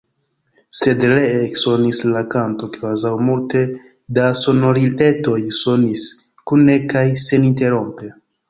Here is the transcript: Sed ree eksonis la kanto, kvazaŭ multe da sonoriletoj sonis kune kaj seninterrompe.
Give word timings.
Sed 0.77 1.03
ree 1.09 1.27
eksonis 1.41 1.99
la 2.13 2.23
kanto, 2.31 2.69
kvazaŭ 2.79 3.13
multe 3.27 3.63
da 4.19 4.25
sonoriletoj 4.41 5.39
sonis 5.61 6.09
kune 6.53 6.83
kaj 6.97 7.09
seninterrompe. 7.29 8.15